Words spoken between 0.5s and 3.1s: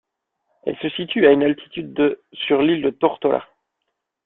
Elle se situe à une altitude de sur l'île de